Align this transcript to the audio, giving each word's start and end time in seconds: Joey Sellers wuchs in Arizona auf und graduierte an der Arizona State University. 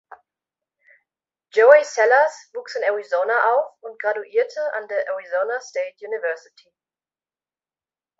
Joey 1.53 1.83
Sellers 1.83 2.49
wuchs 2.55 2.75
in 2.75 2.81
Arizona 2.83 3.35
auf 3.53 3.77
und 3.83 4.01
graduierte 4.01 4.73
an 4.73 4.87
der 4.87 5.05
Arizona 5.11 5.59
State 5.61 6.03
University. 6.03 6.73